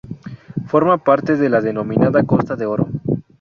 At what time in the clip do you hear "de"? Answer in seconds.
1.37-1.47, 2.55-2.65